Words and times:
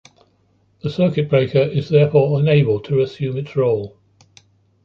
The 0.81 0.89
circuit 0.89 1.29
breaker 1.29 1.59
is 1.61 1.87
therefore 1.89 2.39
unable 2.39 2.79
to 2.79 3.01
assume 3.01 3.37
its 3.37 3.55
role. 3.55 3.99